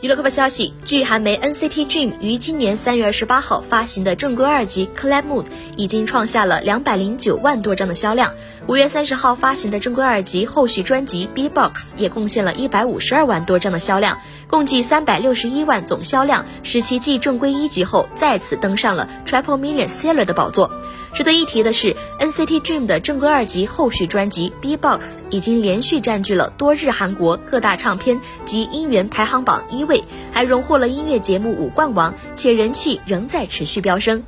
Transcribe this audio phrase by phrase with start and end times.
[0.00, 5.42] 娱乐快报消息，据韩媒 NCT Dream 于今年三月二十八号发行的正规二辑《Club Mood》
[5.76, 8.32] 已经创下了两百零九万多张的销量。
[8.68, 14.16] 五月三十号发行的正规二辑后续专辑《B Box》也贡献了一百五十二万多张的销量，
[14.46, 20.70] 共计三百六十一万总销量，使其继正规一辑后再次登上了 Triple Million Seller 的宝座。
[21.14, 34.22] 值得一提的是，NCT Dream 的正规二级后续专辑《B Box》已经连续占据了多日韩国各大唱片及音源排行榜一位，还荣获了音乐节目五冠王，且人气仍在持续飙升。